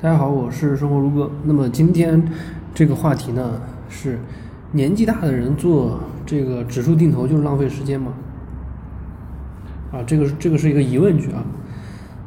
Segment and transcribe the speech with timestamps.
[0.00, 1.28] 大家好，我是生活如歌。
[1.42, 2.22] 那么今天
[2.72, 4.16] 这个话题呢是
[4.70, 8.12] 年纪大的人做这个指数定投就是浪费时间吗？
[9.90, 11.42] 啊，这个这个是一个疑问句啊。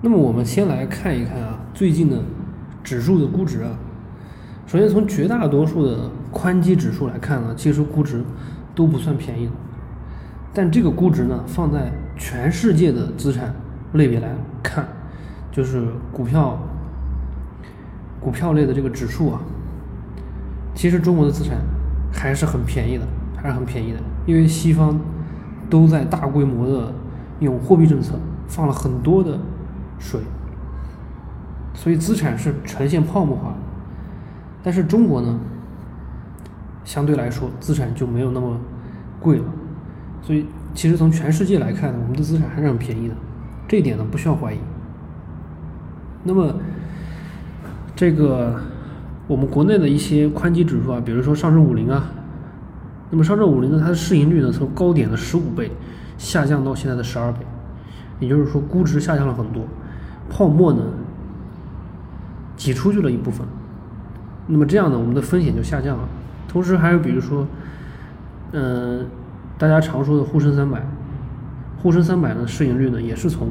[0.00, 2.18] 那么我们先来看一看啊，最近的
[2.82, 3.70] 指数的估值啊。
[4.66, 8.24] 首先从绝大多数的宽基指数来看呢，其实估值
[8.74, 9.52] 都不算便宜的。
[10.52, 13.54] 但这个估值呢，放在全世界的资产
[13.92, 14.34] 类别来
[14.64, 14.88] 看，
[15.52, 16.60] 就是股票。
[18.22, 19.40] 股票类的这个指数啊，
[20.74, 21.58] 其实中国的资产
[22.12, 23.04] 还是很便宜的，
[23.36, 24.96] 还是很便宜的，因为西方
[25.68, 26.94] 都在大规模的
[27.40, 28.14] 用货币政策
[28.46, 29.38] 放了很多的
[29.98, 30.20] 水，
[31.74, 33.54] 所以资产是呈现泡沫化。
[34.62, 35.40] 但是中国呢，
[36.84, 38.56] 相对来说资产就没有那么
[39.18, 39.44] 贵了，
[40.20, 43.14] 所以其实从全世界来看，我们的资产还是很便宜的，
[43.66, 44.58] 这一点呢不需要怀疑。
[46.22, 46.54] 那么。
[47.94, 48.58] 这个
[49.26, 52.04] 我们国内的一些宽基指数啊，比如说上证五零啊，
[53.10, 55.70] 那么上证五零呢，它的市盈率呢从高点的十五倍
[56.16, 57.40] 下降到现在的十二倍，
[58.18, 59.64] 也就是说估值下降了很多，
[60.30, 60.82] 泡沫呢
[62.56, 63.46] 挤出去了一部分，
[64.46, 66.08] 那么这样呢，我们的风险就下降了。
[66.48, 67.46] 同时还有比如说，
[68.52, 69.06] 嗯，
[69.58, 70.84] 大家常说的沪深三百，
[71.82, 73.48] 沪深三百呢市盈率呢也是从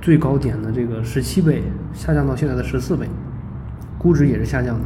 [0.00, 3.08] 最高点的这个十七倍下降到现在的十四倍。
[4.04, 4.84] 估值也是下降的，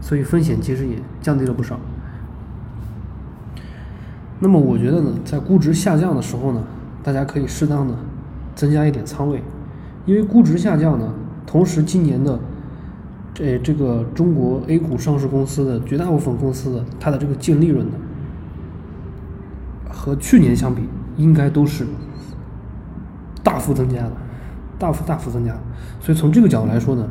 [0.00, 1.78] 所以风险其实也降低了不少。
[4.38, 6.62] 那么我觉得呢，在估值下降的时候呢，
[7.02, 7.92] 大家可以适当的
[8.54, 9.42] 增加一点仓位，
[10.06, 11.12] 因为估值下降呢，
[11.46, 12.40] 同时今年的
[13.34, 17.92] 这这个中国 A 股上市公司的绝大部分公司的它的这个净利润呢，
[19.90, 21.86] 和去年相比应该都是
[23.44, 24.12] 大幅增加的，
[24.78, 25.54] 大幅大幅增加。
[26.00, 27.06] 所以从这个角度来说呢。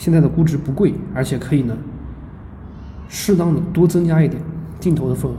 [0.00, 1.76] 现在的估值不贵，而且可以呢，
[3.06, 4.40] 适当的多增加一点
[4.80, 5.36] 定投的份额，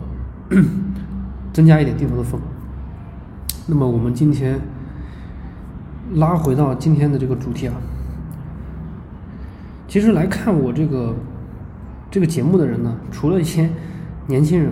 [1.52, 2.44] 增加一点定投的份额。
[3.66, 4.60] 那么我们今天
[6.14, 7.74] 拉回到今天的这个主题啊，
[9.88, 11.16] 其实来看我这个
[12.12, 13.68] 这个节目的人呢，除了一些
[14.28, 14.72] 年轻人，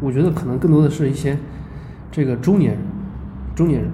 [0.00, 1.38] 我觉得可能更多的是一些
[2.12, 2.80] 这个中年人，
[3.54, 3.90] 中年人。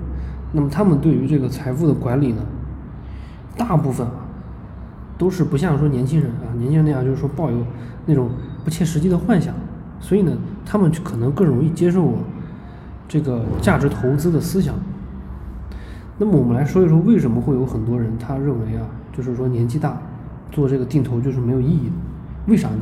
[0.50, 2.42] 那么他们对于这个财富的管理呢，
[3.56, 4.25] 大部分啊。
[5.18, 7.58] 都是不像说年轻人啊，年轻人那样就是说抱有
[8.04, 8.30] 那种
[8.64, 9.54] 不切实际的幻想，
[10.00, 10.32] 所以呢，
[10.64, 12.18] 他们就可能更容易接受我
[13.08, 14.74] 这个价值投资的思想。
[16.18, 20.00] 那么我们来说一说，为什么会有很多人他认为啊，就是说年纪大
[20.50, 21.90] 做这个定投就是没有意义？
[22.46, 22.80] 为啥呢？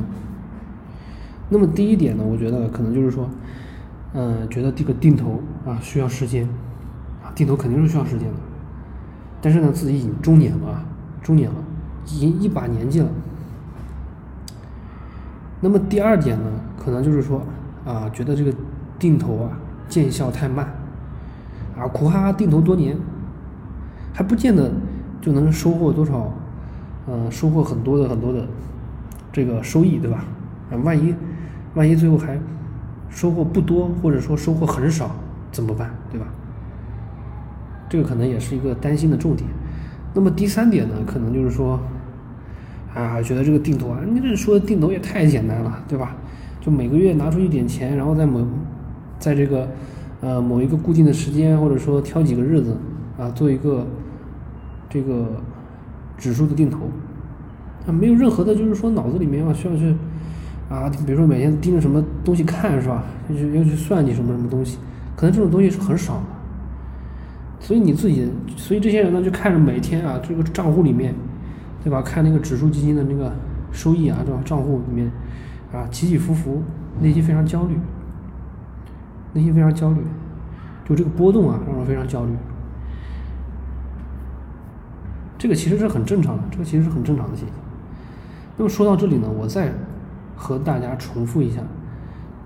[1.49, 3.29] 那么第一点呢，我觉得可能就是说，
[4.13, 6.49] 嗯，觉得这个定投啊需要时间
[7.23, 8.35] 啊，定投肯定是需要时间的。
[9.41, 10.85] 但是呢，自己已经中年了啊，
[11.23, 11.57] 中年了。
[12.07, 13.09] 已经一把年纪了，
[15.61, 16.45] 那么第二点呢，
[16.79, 17.41] 可能就是说
[17.87, 18.53] 啊，觉得这个
[18.99, 20.67] 定投啊见效太慢，
[21.79, 22.95] 啊苦哈哈定投多年，
[24.13, 24.71] 还不见得
[25.23, 26.31] 就能收获多少，
[27.07, 28.47] 呃收获很多的很多的
[29.33, 30.25] 这个收益，对吧？
[30.71, 31.15] 啊万一
[31.75, 32.39] 万一最后还
[33.09, 35.11] 收获不多，或者说收获很少
[35.51, 36.27] 怎么办，对吧？
[37.89, 39.49] 这个可能也是一个担心的重点。
[40.13, 41.81] 那么第三点呢，可能就是说。
[42.95, 46.15] 啊，觉得这个定投啊，你这说的定投也太简单了，对吧？
[46.61, 48.47] 就每个月拿出一点钱，然后在某，
[49.19, 49.69] 在这个
[50.21, 52.77] 呃某一个固定的时间，或者说挑几个日子
[53.19, 53.85] 啊，做一个
[54.89, 55.27] 这个
[56.17, 56.87] 指数的定投，
[57.87, 59.95] 啊，没有任何的，就是说脑子里面啊需要去
[60.71, 63.03] 啊，比如说每天盯着什么东西看是吧？
[63.29, 64.79] 要去要去算计什么什么东西，
[65.17, 66.23] 可能这种东西是很少的。
[67.59, 71.13] 所以你自己，所以这些人呢，就看着每天啊这个账户里面。
[71.85, 72.01] 对吧？
[72.01, 73.31] 看那个指数基金的那个
[73.71, 74.41] 收益啊，这吧？
[74.43, 75.13] 账户里面
[75.71, 76.63] 啊起起伏伏，
[76.99, 77.79] 内心非常焦虑，
[79.35, 80.01] 内心非常焦虑，
[80.89, 82.33] 就这个波动啊，让人非常焦虑。
[85.37, 87.57] 这个其实是很正常的，这个其实是很正常的现象。
[88.57, 89.71] 那么说到这里呢，我再
[90.35, 91.61] 和大家重复一下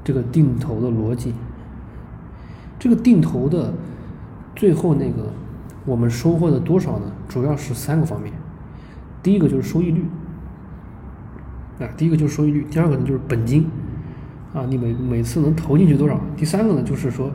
[0.02, 1.32] 这个定投的逻辑。
[2.76, 3.72] 这个定投的
[4.56, 5.30] 最后那个
[5.84, 7.12] 我们收获的多少呢？
[7.28, 8.32] 主要是三个方面。
[9.22, 10.04] 第一个就是收益率，
[11.80, 13.66] 啊，第一个就是收益率，第二个呢就是本金，
[14.54, 16.20] 啊，你每每次能投进去多少？
[16.36, 17.30] 第三个呢就是说，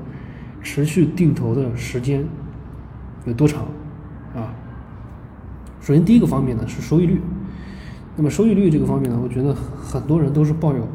[0.62, 2.26] 持续定投的时间
[3.26, 3.64] 有多长，
[4.34, 4.56] 啊，
[5.82, 7.22] 首先第一个方面呢是收益率，
[8.16, 10.88] 那么收益率这个方面呢，我觉得很多人都是抱有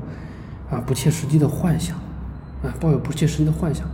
[0.70, 1.96] 啊不切实际的幻想，
[2.62, 3.87] 啊，抱有不切实际的幻想，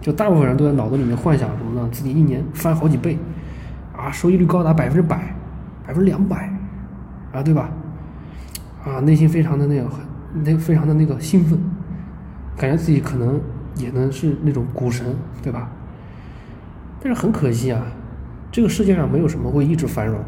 [0.00, 1.88] 就大部分人都在脑子里面幻想什么呢？
[1.90, 3.18] 自己一年翻好几倍，
[3.96, 5.34] 啊，收益率高达百分之百。
[5.92, 6.50] 百分之两百，
[7.32, 7.68] 啊，对吧？
[8.82, 9.90] 啊，内心非常的那个，
[10.42, 11.58] 那非常的那个兴奋，
[12.56, 13.38] 感觉自己可能
[13.76, 15.70] 也能是那种股神，对吧？
[16.98, 17.82] 但是很可惜啊，
[18.50, 20.18] 这个世界上没有什么会一直繁荣，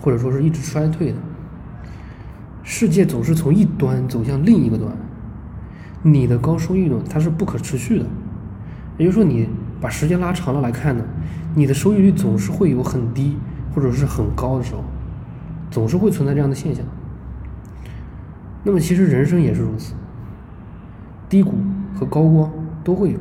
[0.00, 1.18] 或者说是一直衰退的。
[2.64, 4.90] 世界总是从一端走向另一个端，
[6.02, 8.06] 你的高收益呢，它是不可持续的。
[8.98, 9.48] 也就是说，你
[9.80, 11.04] 把时间拉长了来看呢，
[11.54, 13.38] 你的收益率总是会有很低
[13.72, 14.82] 或者是很高的时候，
[15.74, 16.84] 总是会存在这样的现象。
[18.62, 19.92] 那么其实人生也是如此，
[21.28, 21.54] 低谷
[21.96, 22.48] 和高光
[22.84, 23.18] 都会有。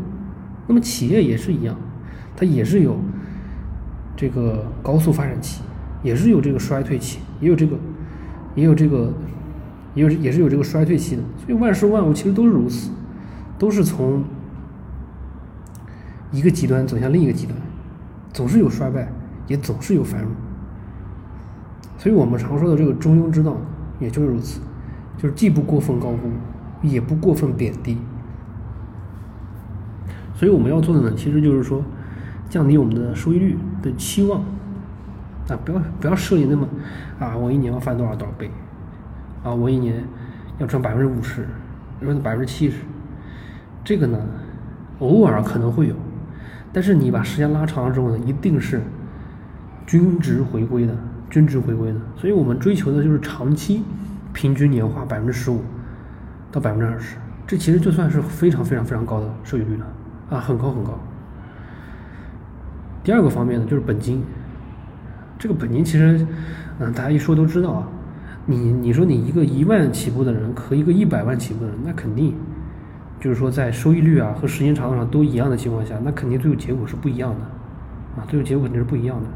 [0.68, 1.76] 那么企业也是一样。
[2.36, 2.96] 它也是有
[4.16, 5.64] 这个高速发展期，
[6.04, 7.76] 也是有这个衰退期，也有这个，
[8.54, 9.12] 也有这个，
[9.96, 11.24] 也有也是有这个衰退期的。
[11.44, 12.92] 所以万事万物其实都是如此，
[13.58, 14.24] 都是从
[16.32, 17.58] 一个极端走向另一个极端，
[18.32, 19.12] 总是有衰败，
[19.48, 20.30] 也总是有繁荣。
[22.04, 23.56] 所以我们常说的这个中庸之道，
[23.98, 24.60] 也就是如此，
[25.18, 26.30] 就是既不过分高估，
[26.82, 27.98] 也不过分贬低。
[30.36, 31.82] 所以我们要做的呢，其实就是说。
[32.50, 34.42] 降低我们的收益率的期望
[35.50, 36.68] 啊，不要不要设立那么
[37.20, 38.52] 啊，我一年要翻多少多少倍
[39.44, 40.04] 啊，我一年
[40.60, 41.48] 要赚百分之五十，
[42.00, 42.82] 或者百分之七十，
[43.84, 44.20] 这个呢，
[45.00, 45.96] 偶尔可能会有，
[46.72, 48.80] 但是你把时间拉长了之后呢，一定是
[49.88, 50.96] 均值回归的，
[51.34, 52.00] 均值回归的。
[52.16, 53.82] 所以我们追求的就是长期
[54.34, 55.64] 平均年化百分之十五
[56.52, 59.88] 到百分之二十，这其实就算是非常非常非常高的收益率了
[60.30, 61.00] 啊，很高很高。
[63.04, 64.24] 第二个方面呢，就是本金。
[65.40, 66.26] 这个本金其实，
[66.78, 67.88] 嗯，大家一说都知道啊。
[68.46, 72.36] 你你说你一个一万起步的人和一个一百万起步的人，那肯定
[73.20, 79.28] 就是说在收益率啊和时间长度上都一样的情况下，那肯定最后结果是不一样的啊，最后结果肯定是不一样的。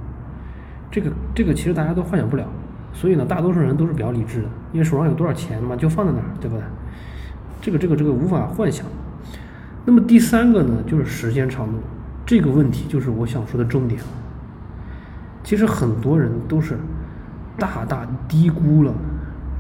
[0.90, 2.46] 这个这个其实大家都幻想不了，
[2.94, 6.64] 所以呢，大多数人都是比较理智的，因为手上有多少钱嘛，就放在那儿，对不对？
[7.62, 8.86] 这个这个这个无法幻想。
[9.86, 11.74] 那么第三个呢，就是时间长度。
[12.26, 14.02] 这个问题就是我想说的重点。
[15.44, 16.78] 其实很多人都是
[17.58, 18.94] 大大低估了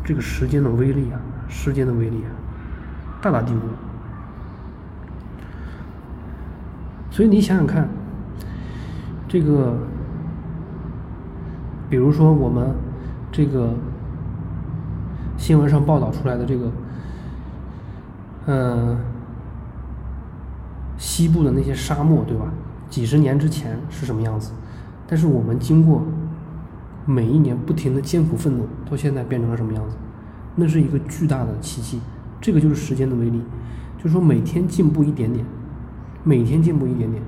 [0.03, 2.29] 这个时间的威力啊，时间的威力啊，
[3.21, 3.61] 大大低估。
[7.09, 7.87] 所以你想想看，
[9.27, 9.77] 这个，
[11.89, 12.73] 比如说我们
[13.31, 13.73] 这个
[15.37, 16.71] 新闻上报道出来的这个，
[18.47, 18.97] 嗯。
[20.99, 22.45] 西部的那些沙漠，对吧？
[22.89, 24.51] 几十年之前是什么样子？
[25.05, 26.03] 但是我们经过
[27.05, 29.95] 每一年不停的艰苦奋斗，到现在变成了什么样子？
[30.55, 31.99] 那是一个巨大的奇迹。
[32.41, 33.43] 这个就是时间的威力，
[33.99, 35.45] 就是说每天进步一点点，
[36.23, 37.21] 每天进步一点点，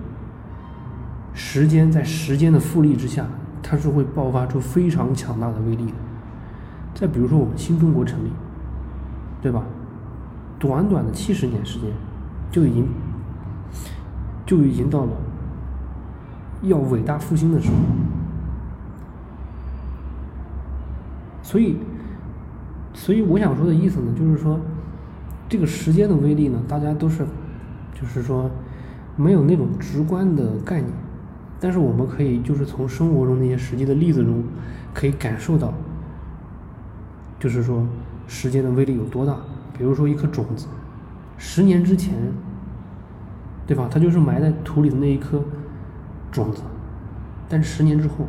[1.36, 3.28] 时间在时间的复利之下，
[3.70, 5.94] 它是会爆发出非常强大的威力的。
[6.96, 8.32] 再比如说我们新中国成立，
[9.42, 9.64] 对吧？
[10.58, 11.92] 短短的七十年时间
[12.50, 12.88] 就已经。
[14.46, 15.12] 就已经到了
[16.64, 17.76] 要伟大复兴的时候，
[21.44, 21.78] 所以，
[22.96, 24.60] 所以我想说的意思呢，就是说，
[25.48, 27.24] 这个时间的威力呢，大家都是，
[27.94, 28.50] 就是说，
[29.16, 30.92] 没有那种直观的概念，
[31.60, 34.44] 但是我们可以就是从生活中那些实际的例子中，
[34.94, 35.74] 可以感受到，
[37.40, 37.86] 就是说
[38.28, 39.38] 时间的威力有多大。
[39.78, 40.68] 比如说一颗种子，
[41.38, 42.14] 十年之前。
[43.68, 43.88] 对吧？
[43.88, 45.44] 它就是埋在土里的那一颗
[46.32, 46.64] 种子，
[47.48, 48.28] 但十年之后，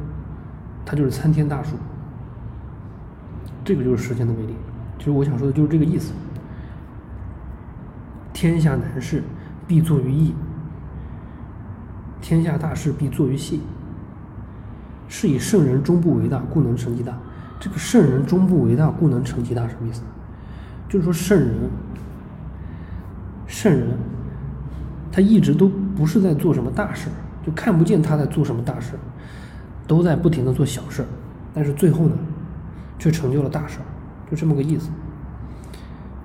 [0.85, 1.77] 它就是参天大树。
[3.65, 4.55] 这个就是时间的威力。
[4.99, 6.13] 其实我想说的就是这个意思。
[8.35, 9.23] 天下难事
[9.67, 10.35] 必作于易，
[12.21, 13.61] 天下大事必作于细。
[15.09, 17.19] 是以圣人终不为大，故能成其大。
[17.59, 20.03] 这个圣人终不为大，故能成其大什么意思？
[20.89, 21.71] 就是说圣人，
[23.47, 23.89] 圣人。
[25.13, 27.09] 他一直都不是在做什么大事，
[27.45, 28.93] 就看不见他在做什么大事，
[29.85, 31.05] 都在不停的做小事，
[31.53, 32.17] 但是最后呢，
[32.97, 33.81] 却成就了大事，
[34.31, 34.89] 就这么个意思。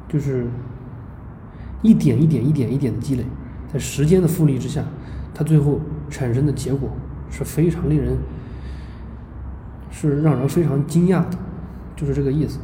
[0.08, 0.46] 就是
[1.82, 3.26] 一点一点、一点一点的积累，
[3.74, 4.84] 在时间的复利之下，
[5.36, 6.90] 他最后产生的结果
[7.30, 8.18] 是非常令人，
[9.92, 11.38] 是让人非常惊讶的，
[11.96, 12.58] 就是这个意思。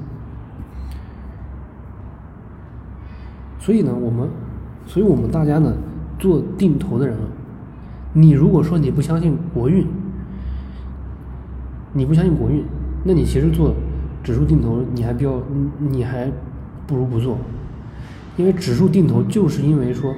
[3.60, 4.28] 所以呢，我们，
[4.88, 5.74] 所以我们大家呢。
[6.20, 7.18] 做定投的人，
[8.13, 9.88] 你如果说你不相信国运，
[11.94, 12.63] 你不相信国运，
[13.04, 13.74] 那你其实做
[14.24, 15.42] 指数定投，你还比较，
[15.80, 16.32] 你还
[16.86, 17.40] 不如不做，
[18.38, 20.13] 因为指数定投就是因为说，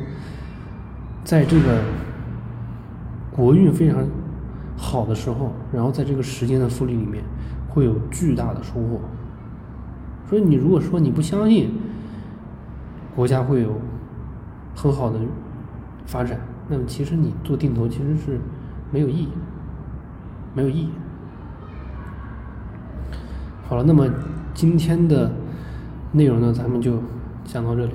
[1.24, 1.79] 在这个
[3.35, 4.05] 国运非常
[4.77, 7.23] 好的时候，然后在这个时间的复利里面，
[7.69, 8.99] 会有巨大的收获。
[10.29, 11.71] 所以你如果说你不相信
[13.15, 13.73] 国家会有
[14.75, 15.19] 很好的
[16.05, 18.39] 发展，那么其实你做定投其实是
[18.91, 19.29] 没有意义，
[20.53, 20.89] 没有意义。
[23.67, 24.07] 好了，那么
[24.53, 25.31] 今天的
[26.11, 27.01] 内容呢，咱们就
[27.43, 27.93] 讲到这里。